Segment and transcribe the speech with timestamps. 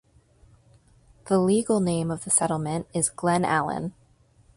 [1.25, 3.93] The legal name of the settlement is "Glen Allen".